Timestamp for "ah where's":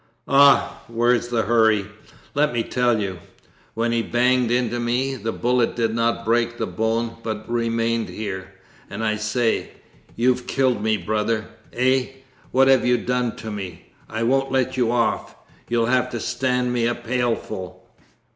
0.27-1.27